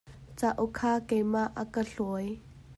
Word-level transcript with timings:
Cauk 0.39 0.71
kha 0.77 0.91
keimah 1.07 1.51
a 1.61 1.63
ka 1.73 1.81
hluai. 1.91 2.29